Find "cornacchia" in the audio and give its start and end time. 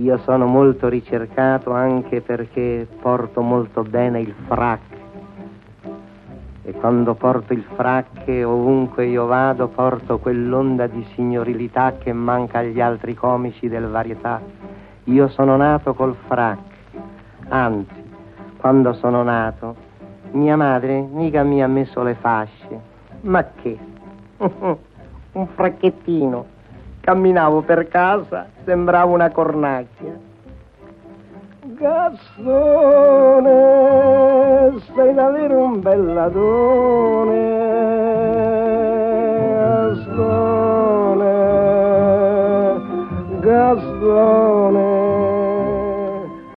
29.30-30.28